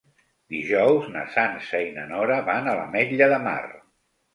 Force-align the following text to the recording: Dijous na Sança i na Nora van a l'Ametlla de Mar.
Dijous 0.53 1.11
na 1.17 1.27
Sança 1.37 1.85
i 1.91 1.95
na 2.01 2.09
Nora 2.15 2.41
van 2.51 2.75
a 2.75 2.77
l'Ametlla 2.83 3.33
de 3.37 3.43
Mar. 3.49 3.61